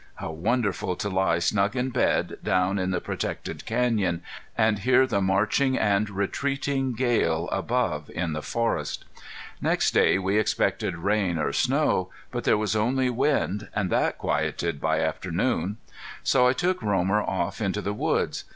[0.15, 4.23] How wonderful to lie snug in bed, down in the protected canyon,
[4.57, 9.05] and hear the marching and retreating gale above in the forest!
[9.61, 12.09] Next day we expected rain or snow.
[12.31, 15.77] But there was only wind, and that quieted by afternoon.
[16.23, 18.45] So I took Romer off into the woods.